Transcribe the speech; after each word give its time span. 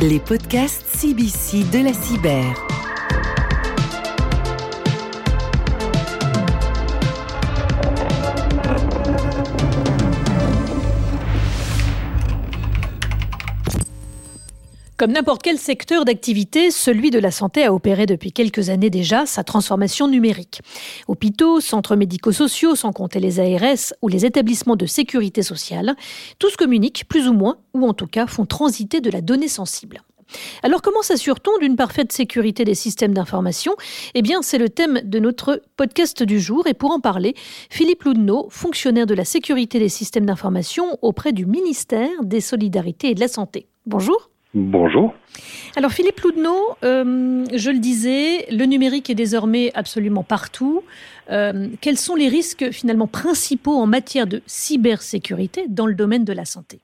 Les 0.00 0.20
podcasts 0.20 0.84
CBC 0.96 1.64
de 1.72 1.82
la 1.82 1.92
cyber. 1.92 2.77
Comme 14.98 15.12
n'importe 15.12 15.42
quel 15.42 15.58
secteur 15.58 16.04
d'activité, 16.04 16.72
celui 16.72 17.12
de 17.12 17.20
la 17.20 17.30
santé 17.30 17.64
a 17.64 17.72
opéré 17.72 18.04
depuis 18.04 18.32
quelques 18.32 18.68
années 18.68 18.90
déjà 18.90 19.26
sa 19.26 19.44
transformation 19.44 20.08
numérique. 20.08 20.60
Hôpitaux, 21.06 21.60
centres 21.60 21.94
médico-sociaux, 21.94 22.74
sans 22.74 22.90
compter 22.90 23.20
les 23.20 23.38
ARS 23.38 23.94
ou 24.02 24.08
les 24.08 24.26
établissements 24.26 24.74
de 24.74 24.86
sécurité 24.86 25.44
sociale, 25.44 25.94
tous 26.40 26.56
communiquent 26.56 27.04
plus 27.08 27.28
ou 27.28 27.32
moins, 27.32 27.58
ou 27.74 27.86
en 27.86 27.94
tout 27.94 28.08
cas 28.08 28.26
font 28.26 28.44
transiter 28.44 29.00
de 29.00 29.08
la 29.08 29.20
donnée 29.20 29.46
sensible. 29.46 30.02
Alors 30.64 30.82
comment 30.82 31.02
s'assure-t-on 31.02 31.58
d'une 31.58 31.76
parfaite 31.76 32.10
sécurité 32.10 32.64
des 32.64 32.74
systèmes 32.74 33.14
d'information? 33.14 33.76
Eh 34.14 34.22
bien, 34.22 34.42
c'est 34.42 34.58
le 34.58 34.68
thème 34.68 35.00
de 35.04 35.20
notre 35.20 35.62
podcast 35.76 36.24
du 36.24 36.40
jour 36.40 36.66
et 36.66 36.74
pour 36.74 36.90
en 36.90 36.98
parler, 36.98 37.34
Philippe 37.70 38.02
Loudneau, 38.02 38.48
fonctionnaire 38.50 39.06
de 39.06 39.14
la 39.14 39.24
sécurité 39.24 39.78
des 39.78 39.90
systèmes 39.90 40.26
d'information 40.26 40.98
auprès 41.02 41.30
du 41.30 41.46
ministère 41.46 42.10
des 42.24 42.40
Solidarités 42.40 43.10
et 43.10 43.14
de 43.14 43.20
la 43.20 43.28
Santé. 43.28 43.68
Bonjour. 43.86 44.28
Bonjour. 44.54 45.14
Alors 45.76 45.90
Philippe 45.90 46.20
Loudneau, 46.20 46.76
euh, 46.82 47.44
je 47.54 47.70
le 47.70 47.78
disais, 47.78 48.46
le 48.50 48.64
numérique 48.64 49.10
est 49.10 49.14
désormais 49.14 49.70
absolument 49.74 50.22
partout. 50.22 50.82
Euh, 51.30 51.68
quels 51.82 51.98
sont 51.98 52.14
les 52.14 52.28
risques 52.28 52.70
finalement 52.72 53.06
principaux 53.06 53.76
en 53.76 53.86
matière 53.86 54.26
de 54.26 54.40
cybersécurité 54.46 55.66
dans 55.68 55.86
le 55.86 55.94
domaine 55.94 56.24
de 56.24 56.32
la 56.32 56.46
santé? 56.46 56.78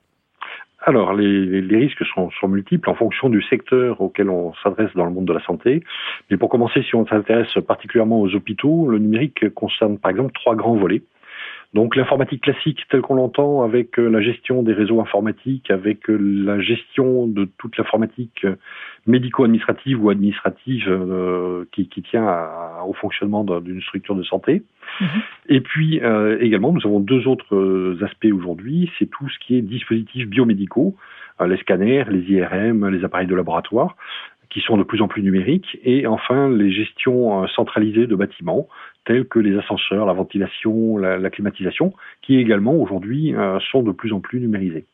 Alors, 0.87 1.13
les, 1.13 1.61
risques 1.61 2.05
sont, 2.13 2.29
sont, 2.39 2.47
multiples 2.47 2.87
en 2.91 2.93
fonction 2.93 3.29
du 3.29 3.41
secteur 3.41 3.99
auquel 3.99 4.29
on 4.29 4.53
s'adresse 4.61 4.91
dans 4.93 5.05
le 5.05 5.11
monde 5.11 5.25
de 5.25 5.33
la 5.33 5.43
santé. 5.43 5.83
Mais 6.29 6.37
pour 6.37 6.49
commencer, 6.49 6.83
si 6.83 6.93
on 6.93 7.07
s'intéresse 7.07 7.57
particulièrement 7.67 8.21
aux 8.21 8.35
hôpitaux, 8.35 8.87
le 8.87 8.99
numérique 8.99 9.49
concerne 9.55 9.97
par 9.97 10.11
exemple 10.11 10.33
trois 10.33 10.55
grands 10.55 10.75
volets. 10.75 11.01
Donc 11.75 11.97
l'informatique 11.97 12.43
classique 12.43 12.79
telle 12.89 13.01
qu'on 13.01 13.15
l'entend 13.15 13.61
avec 13.61 13.99
euh, 13.99 14.07
la 14.07 14.21
gestion 14.21 14.63
des 14.63 14.71
réseaux 14.71 15.01
informatiques, 15.01 15.69
avec 15.69 16.09
euh, 16.09 16.15
la 16.15 16.61
gestion 16.61 17.27
de 17.27 17.49
toute 17.57 17.77
l'informatique 17.77 18.45
euh, 18.45 18.55
médico-administrative 19.07 20.01
ou 20.01 20.09
administrative 20.09 20.85
qui, 21.73 22.01
tient 22.01 22.27
au 22.87 22.93
fonctionnement 22.93 23.43
d'une 23.43 23.81
structure 23.81 24.15
de 24.15 24.23
santé. 24.23 24.63
Mhm. 24.99 25.07
Et 25.49 25.61
puis 25.61 26.01
également, 26.39 26.71
nous 26.71 26.81
avons 26.85 26.99
deux 26.99 27.27
autres 27.27 27.97
aspects 28.01 28.33
aujourd'hui, 28.33 28.89
c'est 28.97 29.05
tout 29.05 29.29
ce 29.29 29.37
qui 29.45 29.57
est 29.57 29.61
dispositifs 29.61 30.27
biomédicaux, 30.27 30.95
les 31.45 31.57
scanners, 31.57 32.05
les 32.09 32.23
IRM, 32.31 32.89
les 32.89 33.03
appareils 33.03 33.27
de 33.27 33.35
laboratoire 33.35 33.95
qui 34.55 34.61
sont 34.61 34.77
de 34.77 34.83
plus 34.83 35.01
en 35.01 35.09
plus 35.09 35.21
numériques, 35.21 35.77
et 35.83 36.07
enfin 36.07 36.49
les 36.49 36.71
gestions 36.71 37.45
centralisées 37.49 38.07
de 38.07 38.15
bâtiments, 38.15 38.69
tels 39.03 39.25
que 39.25 39.37
les 39.37 39.57
ascenseurs, 39.57 40.05
la 40.05 40.13
ventilation, 40.13 40.97
la, 40.97 41.29
climatisation, 41.29 41.91
qui 42.21 42.37
également 42.37 42.73
aujourd'hui 42.73 43.35
euh, 43.35 43.59
sont 43.69 43.83
de 43.83 43.91
plus 43.91 44.13
en 44.13 44.21
plus 44.21 44.39
numérisés. 44.39 44.85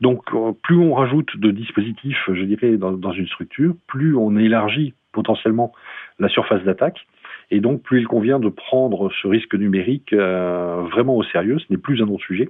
Donc 0.00 0.34
euh, 0.34 0.50
plus 0.64 0.76
on 0.76 0.94
rajoute 0.94 1.36
de 1.36 1.52
dispositifs, 1.52 2.28
je 2.28 2.42
dirais, 2.42 2.76
dans, 2.76 3.12
une 3.12 3.28
structure, 3.28 3.76
plus 3.86 4.16
on 4.16 4.36
élargit 4.36 4.94
potentiellement 5.12 5.72
la 6.18 6.28
surface 6.28 6.64
d'attaque, 6.64 7.06
et 7.52 7.60
donc 7.60 7.82
plus 7.82 8.00
il 8.00 8.08
convient 8.08 8.40
de 8.40 8.48
prendre 8.48 9.12
ce 9.22 9.28
risque 9.28 9.54
numérique 9.54 10.12
euh, 10.12 10.82
vraiment 10.90 11.14
au 11.14 11.22
sérieux, 11.22 11.60
ce 11.60 11.66
n'est 11.70 11.78
plus 11.78 12.02
un 12.02 12.06
non-sujet. 12.06 12.48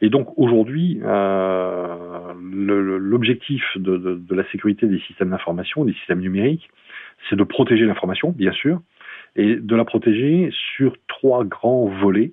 Et 0.00 0.10
donc 0.10 0.36
aujourd'hui, 0.36 1.00
l'objectif 2.56 3.62
de, 3.76 4.20
la 4.30 4.48
sécurité 4.50 4.86
des 4.86 5.00
systèmes 5.00 5.30
d'information, 5.30 5.84
des 5.84 5.92
systèmes 5.94 6.20
numériques, 6.20 6.68
c'est 7.28 7.36
de 7.36 7.44
protéger 7.44 7.84
l'information, 7.84 8.30
bien 8.30 8.52
sûr, 8.52 8.80
et 9.36 9.56
de 9.56 9.76
la 9.76 9.84
protéger 9.84 10.50
sur 10.76 10.96
trois 11.08 11.44
grands 11.44 11.86
volets 11.86 12.32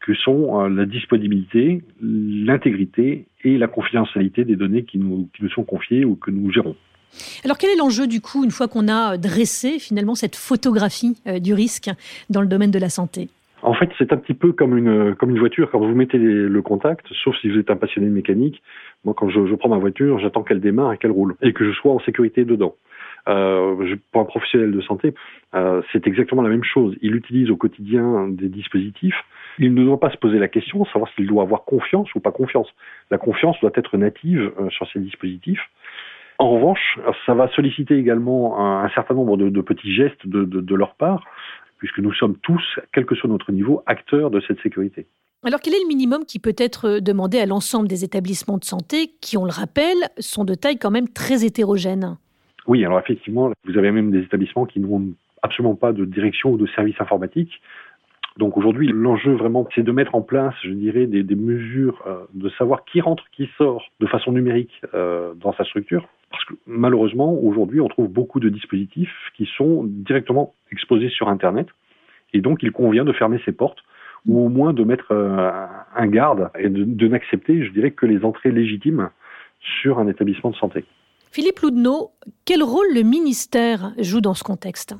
que 0.00 0.14
sont 0.14 0.60
euh, 0.60 0.68
la 0.68 0.86
disponibilité, 0.86 1.82
l'intégrité 2.00 3.26
et 3.42 3.58
la 3.58 3.66
confidentialité 3.66 4.44
des 4.44 4.54
données 4.54 4.84
qui 4.84 4.98
nous, 4.98 5.28
qui 5.34 5.42
nous 5.42 5.50
sont 5.50 5.64
confiées 5.64 6.04
ou 6.04 6.14
que 6.14 6.30
nous 6.30 6.52
gérons. 6.52 6.76
Alors 7.44 7.58
quel 7.58 7.70
est 7.70 7.76
l'enjeu 7.76 8.06
du 8.06 8.20
coup 8.20 8.44
une 8.44 8.50
fois 8.50 8.68
qu'on 8.68 8.88
a 8.88 9.16
dressé 9.16 9.78
finalement 9.78 10.14
cette 10.14 10.36
photographie 10.36 11.16
euh, 11.26 11.38
du 11.38 11.54
risque 11.54 11.90
dans 12.30 12.40
le 12.40 12.46
domaine 12.46 12.70
de 12.70 12.78
la 12.78 12.90
santé? 12.90 13.28
En 13.66 13.74
fait, 13.74 13.90
c'est 13.98 14.12
un 14.12 14.16
petit 14.16 14.32
peu 14.32 14.52
comme 14.52 14.78
une, 14.78 15.16
comme 15.16 15.30
une 15.30 15.40
voiture. 15.40 15.68
Quand 15.72 15.80
vous 15.80 15.92
mettez 15.92 16.18
le 16.18 16.62
contact, 16.62 17.04
sauf 17.24 17.36
si 17.40 17.50
vous 17.50 17.58
êtes 17.58 17.68
un 17.68 17.76
passionné 17.76 18.06
de 18.06 18.12
mécanique, 18.12 18.62
moi, 19.04 19.12
quand 19.12 19.28
je, 19.28 19.54
prends 19.56 19.68
ma 19.68 19.76
voiture, 19.76 20.20
j'attends 20.20 20.44
qu'elle 20.44 20.60
démarre 20.60 20.92
et 20.92 20.98
qu'elle 20.98 21.10
roule. 21.10 21.34
Et 21.42 21.52
que 21.52 21.64
je 21.64 21.72
sois 21.72 21.92
en 21.92 21.98
sécurité 21.98 22.44
dedans. 22.44 22.76
Euh, 23.28 23.96
pour 24.12 24.20
un 24.20 24.24
professionnel 24.24 24.70
de 24.70 24.80
santé, 24.82 25.14
euh, 25.56 25.82
c'est 25.92 26.06
exactement 26.06 26.42
la 26.42 26.48
même 26.48 26.62
chose. 26.62 26.94
Il 27.02 27.16
utilise 27.16 27.50
au 27.50 27.56
quotidien 27.56 28.28
des 28.28 28.48
dispositifs. 28.48 29.20
Il 29.58 29.74
ne 29.74 29.84
doit 29.84 29.98
pas 29.98 30.10
se 30.10 30.16
poser 30.16 30.38
la 30.38 30.46
question, 30.46 30.84
savoir 30.84 31.10
s'il 31.14 31.26
doit 31.26 31.42
avoir 31.42 31.64
confiance 31.64 32.14
ou 32.14 32.20
pas 32.20 32.30
confiance. 32.30 32.68
La 33.10 33.18
confiance 33.18 33.58
doit 33.60 33.72
être 33.74 33.96
native 33.96 34.52
euh, 34.60 34.70
sur 34.70 34.88
ces 34.92 35.00
dispositifs. 35.00 35.68
En 36.38 36.50
revanche, 36.50 37.00
ça 37.24 37.34
va 37.34 37.48
solliciter 37.48 37.96
également 37.96 38.60
un, 38.60 38.88
certain 38.90 39.14
nombre 39.14 39.36
de, 39.38 39.60
petits 39.62 39.92
gestes 39.92 40.26
de, 40.26 40.44
de, 40.44 40.74
leur 40.74 40.94
part, 40.94 41.24
puisque 41.78 41.98
nous 41.98 42.12
sommes 42.12 42.36
tous, 42.38 42.62
quel 42.92 43.06
que 43.06 43.14
soit 43.14 43.28
notre 43.28 43.52
niveau, 43.52 43.82
acteurs 43.86 44.30
de 44.30 44.40
cette 44.46 44.60
sécurité. 44.62 45.06
Alors 45.44 45.60
quel 45.60 45.74
est 45.74 45.82
le 45.82 45.88
minimum 45.88 46.24
qui 46.24 46.38
peut 46.38 46.56
être 46.58 46.98
demandé 46.98 47.38
à 47.38 47.46
l'ensemble 47.46 47.88
des 47.88 48.04
établissements 48.04 48.58
de 48.58 48.64
santé 48.64 49.12
qui, 49.20 49.36
on 49.36 49.44
le 49.44 49.52
rappelle, 49.52 50.08
sont 50.18 50.44
de 50.44 50.54
taille 50.54 50.78
quand 50.78 50.90
même 50.90 51.08
très 51.08 51.44
hétérogène? 51.44 52.16
Oui, 52.66 52.84
alors 52.84 52.98
effectivement, 52.98 53.52
vous 53.64 53.78
avez 53.78 53.92
même 53.92 54.10
des 54.10 54.20
établissements 54.20 54.66
qui 54.66 54.80
n'ont 54.80 55.12
absolument 55.42 55.76
pas 55.76 55.92
de 55.92 56.04
direction 56.04 56.50
ou 56.50 56.56
de 56.56 56.66
service 56.74 57.00
informatique. 57.00 57.60
Donc 58.38 58.56
aujourd'hui, 58.56 58.88
l'enjeu 58.88 59.32
vraiment, 59.32 59.66
c'est 59.74 59.82
de 59.82 59.92
mettre 59.92 60.14
en 60.14 60.22
place, 60.22 60.54
je 60.62 60.70
dirais, 60.70 61.06
des, 61.06 61.22
mesures 61.34 62.02
euh, 62.06 62.24
de 62.34 62.50
savoir 62.50 62.84
qui 62.84 63.00
rentre, 63.00 63.24
qui 63.32 63.48
sort 63.56 63.84
de 64.00 64.06
façon 64.06 64.32
numérique 64.32 64.82
euh, 64.94 65.32
dans 65.34 65.54
sa 65.54 65.64
structure. 65.64 66.06
Parce 66.30 66.44
que 66.44 66.54
malheureusement, 66.66 67.32
aujourd'hui, 67.34 67.80
on 67.80 67.88
trouve 67.88 68.08
beaucoup 68.08 68.40
de 68.40 68.48
dispositifs 68.48 69.14
qui 69.36 69.48
sont 69.56 69.84
directement 69.84 70.54
exposés 70.72 71.08
sur 71.08 71.28
Internet. 71.28 71.68
Et 72.32 72.40
donc, 72.40 72.62
il 72.62 72.72
convient 72.72 73.04
de 73.04 73.12
fermer 73.12 73.40
ses 73.44 73.52
portes 73.52 73.78
ou 74.26 74.44
au 74.44 74.48
moins 74.48 74.72
de 74.72 74.82
mettre 74.82 75.12
euh, 75.12 75.66
un 75.94 76.06
garde 76.08 76.50
et 76.58 76.68
de, 76.68 76.84
de 76.84 77.08
n'accepter, 77.08 77.64
je 77.64 77.70
dirais, 77.70 77.92
que 77.92 78.06
les 78.06 78.24
entrées 78.24 78.50
légitimes 78.50 79.10
sur 79.82 79.98
un 79.98 80.08
établissement 80.08 80.50
de 80.50 80.56
santé. 80.56 80.84
Philippe 81.30 81.60
Loudneau, 81.60 82.10
quel 82.44 82.62
rôle 82.62 82.86
le 82.94 83.02
ministère 83.02 83.92
joue 83.98 84.20
dans 84.20 84.34
ce 84.34 84.42
contexte? 84.42 84.96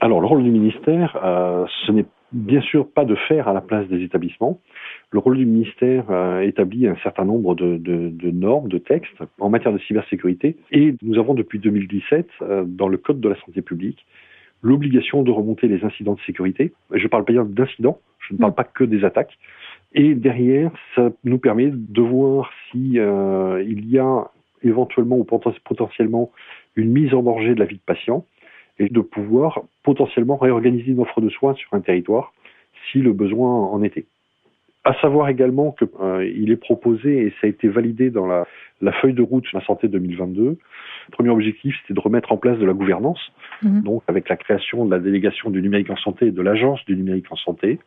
Alors, 0.00 0.20
le 0.20 0.26
rôle 0.26 0.42
du 0.42 0.50
ministère, 0.50 1.16
euh, 1.22 1.66
ce 1.86 1.92
n'est 1.92 2.06
bien 2.32 2.60
sûr 2.60 2.88
pas 2.88 3.04
de 3.04 3.14
faire 3.14 3.48
à 3.48 3.52
la 3.52 3.60
place 3.60 3.86
des 3.88 4.02
établissements. 4.02 4.60
Le 5.12 5.20
rôle 5.20 5.36
du 5.36 5.46
ministère 5.46 6.10
euh, 6.10 6.40
établit 6.40 6.88
un 6.88 6.96
certain 6.96 7.24
nombre 7.24 7.54
de, 7.54 8.30
normes, 8.30 8.68
de 8.68 8.78
textes 8.78 9.16
en 9.38 9.48
matière 9.48 9.72
de 9.72 9.78
cybersécurité. 9.78 10.56
Et 10.72 10.94
nous 11.02 11.18
avons 11.18 11.34
depuis 11.34 11.58
2017, 11.58 12.28
euh, 12.42 12.64
dans 12.66 12.88
le 12.88 12.96
Code 12.98 13.20
de 13.20 13.28
la 13.28 13.36
santé 13.36 13.62
publique, 13.62 14.04
l'obligation 14.62 15.22
de 15.22 15.30
remonter 15.30 15.68
les 15.68 15.84
incidents 15.84 16.14
de 16.14 16.20
sécurité. 16.26 16.72
Je 16.92 17.02
ne 17.02 17.08
parle 17.08 17.24
pas 17.24 17.32
d'incidents, 17.32 18.00
je 18.18 18.34
ne 18.34 18.38
parle 18.38 18.54
pas 18.54 18.64
que 18.64 18.82
des 18.82 19.04
attaques. 19.04 19.38
Et 19.94 20.14
derrière, 20.14 20.72
ça 20.96 21.10
nous 21.24 21.38
permet 21.38 21.70
de 21.72 22.02
voir 22.02 22.50
si 22.70 22.98
il 22.98 23.90
y 23.90 23.98
a 23.98 24.30
éventuellement 24.62 25.18
ou 25.18 25.24
potentiellement 25.24 26.32
une 26.74 26.90
mise 26.90 27.14
en 27.14 27.22
danger 27.22 27.54
de 27.54 27.60
la 27.60 27.66
vie 27.66 27.76
de 27.76 27.80
patient 27.86 28.26
et 28.78 28.88
de 28.88 29.00
pouvoir 29.00 29.62
potentiellement 29.84 30.36
réorganiser 30.36 30.90
une 30.90 31.00
offre 31.00 31.20
de 31.20 31.28
soins 31.28 31.54
sur 31.54 31.72
un 31.74 31.80
territoire 31.80 32.32
si 32.90 32.98
le 32.98 33.12
besoin 33.12 33.50
en 33.50 33.82
était. 33.82 34.06
À 34.86 34.94
savoir 35.00 35.28
également 35.28 35.72
qu'il 35.72 35.88
euh, 36.00 36.52
est 36.52 36.56
proposé, 36.56 37.26
et 37.26 37.30
ça 37.40 37.48
a 37.48 37.48
été 37.48 37.66
validé 37.66 38.10
dans 38.10 38.24
la, 38.24 38.46
feuille 39.02 39.14
de 39.14 39.22
route 39.22 39.44
sur 39.44 39.58
la 39.58 39.64
santé 39.64 39.88
2022, 39.88 40.44
le 40.44 40.56
premier 41.10 41.30
objectif, 41.30 41.74
c'était 41.82 41.92
de 41.92 41.98
remettre 41.98 42.30
en 42.30 42.36
place 42.36 42.56
de 42.56 42.64
la 42.64 42.72
gouvernance, 42.72 43.18
mhm. 43.64 43.82
donc 43.82 44.04
avec 44.06 44.28
la 44.28 44.36
création 44.36 44.84
de 44.84 44.92
la 44.92 45.00
délégation 45.00 45.50
du 45.50 45.60
numérique 45.60 45.90
en 45.90 45.96
santé 45.96 46.26
et 46.26 46.30
de 46.30 46.40
l'agence 46.40 46.84
du 46.84 46.94
numérique 46.94 47.26
en 47.32 47.36
santé. 47.36 47.80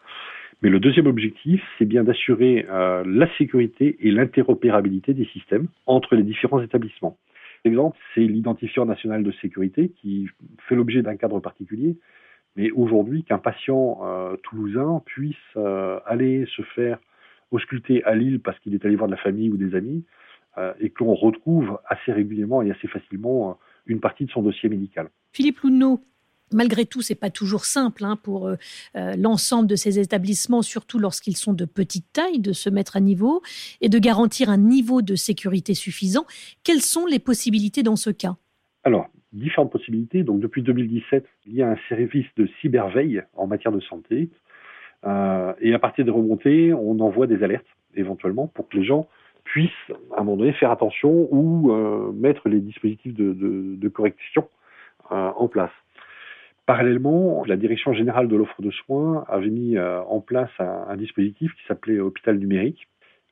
Mais 0.61 0.69
le 0.69 0.81
deuxième 0.81 1.07
objectif, 1.07 1.63
c'est 1.77 1.85
bien 1.85 2.03
d'assurer 2.03 2.65
euh, 2.69 3.05
la 3.07 3.33
sécurité 3.37 3.95
et 4.01 4.11
l'interopérabilité 4.11 5.13
des 5.13 5.25
systèmes 5.27 5.67
entre 5.85 6.15
les 6.15 6.23
différents 6.23 6.61
établissements. 6.61 7.15
L'exemple, 7.63 7.97
c'est 8.13 8.25
l'identifiant 8.25 8.85
national 8.85 9.23
de 9.23 9.31
sécurité 9.41 9.93
qui 10.01 10.27
fait 10.67 10.75
l'objet 10.75 11.01
d'un 11.01 11.15
cadre 11.15 11.39
particulier. 11.39 11.95
Mais 12.59 12.71
aujourd'hui, 12.71 13.23
qu'un 13.23 13.37
patient 13.37 13.99
euh, 14.03 14.35
toulousain 14.43 15.01
puisse 15.05 15.35
euh, 15.55 15.99
aller 16.05 16.45
se 16.55 16.61
faire 16.75 16.99
ausculter 17.51 18.03
à 18.03 18.13
Lille 18.15 18.41
parce 18.41 18.59
qu'il 18.59 18.75
est 18.75 18.85
allé 18.85 18.95
voir 18.95 19.07
de 19.07 19.15
la 19.15 19.21
famille 19.21 19.49
ou 19.49 19.57
des 19.57 19.75
amis, 19.75 20.03
et 20.81 20.89
que 20.89 21.05
l'on 21.05 21.15
retrouve 21.15 21.79
assez 21.87 22.11
régulièrement 22.11 22.61
et 22.61 22.69
assez 22.69 22.89
facilement 22.89 23.57
une 23.85 24.01
partie 24.01 24.25
de 24.25 24.31
son 24.31 24.41
dossier 24.41 24.67
médical. 24.67 25.09
Philippe 25.31 25.59
Lounneau, 25.61 26.03
malgré 26.51 26.85
tout, 26.85 27.01
c'est 27.01 27.15
pas 27.15 27.29
toujours 27.29 27.65
simple 27.65 28.03
hein, 28.05 28.15
pour 28.15 28.47
euh, 28.47 28.55
euh, 28.95 29.15
l'ensemble 29.15 29.67
de 29.67 29.75
ces 29.75 29.99
établissements, 29.99 30.61
surtout 30.61 30.99
lorsqu'ils 30.99 31.37
sont 31.37 31.53
de 31.53 31.65
petite 31.65 32.11
taille, 32.13 32.39
de 32.39 32.53
se 32.53 32.69
mettre 32.69 32.97
à 32.97 32.99
niveau 32.99 33.41
et 33.81 33.89
de 33.89 33.99
garantir 33.99 34.49
un 34.49 34.57
niveau 34.57 35.01
de 35.01 35.15
sécurité 35.15 35.73
suffisant. 35.73 36.25
Quelles 36.63 36.81
sont 36.81 37.05
les 37.05 37.19
possibilités 37.19 37.83
dans 37.83 37.95
ce 37.95 38.09
cas? 38.09 38.35
Alors, 38.83 39.07
différentes 39.33 39.71
possibilités. 39.71 40.23
Donc, 40.23 40.39
depuis 40.39 40.61
2017, 40.61 41.25
il 41.47 41.55
y 41.55 41.61
a 41.61 41.69
un 41.69 41.77
service 41.87 42.27
de 42.37 42.47
cyberveille 42.61 43.23
en 43.35 43.47
matière 43.47 43.71
de 43.71 43.79
santé. 43.79 44.29
Euh, 45.05 45.53
et 45.59 45.73
à 45.73 45.79
partir 45.79 46.05
des 46.05 46.11
remontées, 46.11 46.73
on 46.73 46.99
envoie 46.99 47.27
des 47.27 47.43
alertes 47.43 47.65
éventuellement 47.95 48.47
pour 48.47 48.67
que 48.69 48.77
les 48.77 48.83
gens 48.83 49.07
puissent, 49.43 49.91
à 50.15 50.21
un 50.21 50.23
moment 50.23 50.37
donné, 50.37 50.53
faire 50.53 50.71
attention 50.71 51.27
ou 51.31 51.71
mettre 52.13 52.49
les 52.49 52.59
dispositifs 52.59 53.13
de 53.15 53.87
correction 53.87 54.47
en 55.09 55.47
place. 55.47 55.71
Parallèlement, 56.69 57.43
la 57.47 57.57
Direction 57.57 57.93
générale 57.93 58.27
de 58.27 58.35
l'offre 58.35 58.61
de 58.61 58.69
soins 58.69 59.25
avait 59.27 59.49
mis 59.49 59.75
euh, 59.75 60.03
en 60.03 60.21
place 60.21 60.51
un, 60.59 60.95
dispositif 60.97 61.51
qui 61.55 61.65
s'appelait 61.67 61.99
Hôpital 61.99 62.37
numérique. 62.37 62.87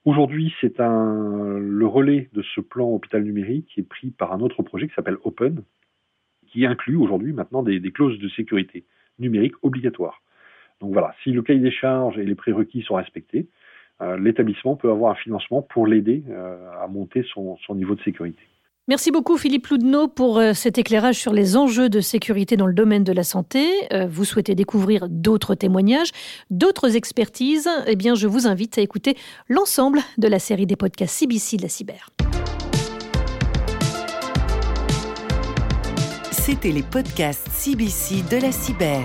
Aujourd'hui, 0.07 0.55
c'est 0.61 0.79
le 0.79 1.85
relais 1.85 2.29
de 2.31 2.41
ce 2.55 2.61
plan 2.61 2.87
Hôpital 2.87 3.23
numérique 3.23 3.65
qui 3.67 3.81
est 3.81 3.89
pris 3.89 4.11
par 4.11 4.31
un 4.31 4.39
autre 4.39 4.63
projet 4.63 4.87
qui 4.87 4.93
s'appelle 4.93 5.17
Open, 5.25 5.63
qui 6.47 6.65
inclut 6.65 6.95
aujourd'hui 6.95 7.33
maintenant 7.33 7.61
des, 7.61 7.81
clauses 7.91 8.17
de 8.17 8.29
sécurité 8.29 8.85
numérique 9.19 9.55
obligatoires. 9.63 10.21
Donc 10.79 10.93
voilà, 10.93 11.13
si 11.23 11.33
le 11.33 11.41
cahier 11.41 11.59
des 11.59 11.71
charges 11.71 12.17
et 12.17 12.23
les 12.23 12.35
prérequis 12.35 12.83
sont 12.83 12.95
respectés, 12.95 13.49
euh, 13.99 14.17
l'établissement 14.17 14.77
peut 14.77 14.89
avoir 14.89 15.11
un 15.11 15.15
financement 15.15 15.61
pour 15.61 15.85
l'aider 15.85 16.23
euh, 16.29 16.71
à 16.81 16.87
monter 16.87 17.25
son 17.33 17.57
niveau 17.75 17.95
de 17.95 18.01
sécurité. 18.03 18.43
Merci 18.89 19.11
beaucoup 19.11 19.35
Philippe 19.35 19.67
Loudneau 19.67 20.07
pour 20.07 20.37
euh, 20.37 20.53
cet 20.53 20.77
éclairage 20.77 21.17
sur 21.17 21.33
les 21.33 21.57
enjeux 21.57 21.89
de 21.89 21.99
sécurité 21.99 22.55
dans 22.55 22.67
le 22.67 22.73
domaine 22.73 23.03
de 23.03 23.11
la 23.11 23.25
santé. 23.25 23.67
Euh, 23.91 24.07
vous 24.09 24.23
souhaitez 24.23 24.55
découvrir 24.55 25.07
d'autres 25.09 25.55
témoignages, 25.55 26.11
d'autres 26.51 26.95
expertises 26.95 27.69
Eh 27.85 27.97
bien, 27.97 28.15
je 28.15 28.27
vous 28.27 28.47
invite 28.47 28.77
à 28.77 28.81
écouter 28.81 29.17
l'ensemble 29.49 29.99
de 30.17 30.29
la 30.29 30.39
série 30.39 30.65
des 30.65 30.77
podcasts 30.77 31.15
CBC 31.15 31.57
de 31.57 31.63
la 31.63 31.67
cyber. 31.67 32.09
C'était 36.31 36.71
les 36.71 36.83
podcasts 36.83 37.49
CBC 37.51 38.23
de 38.31 38.41
la 38.41 38.53
cyber. 38.53 39.03